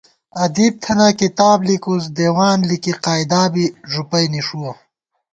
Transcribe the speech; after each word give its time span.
ادیب 0.43 0.73
تھنہ 0.83 1.07
کتاب 1.19 1.57
لِکُوس، 1.67 2.03
دیوان 2.17 2.59
لِکی 2.69 2.93
قاعدا 3.03 3.41
بی 3.53 3.65
ݫُپَئ 3.91 4.25
نِݭُوَہ 4.31 4.71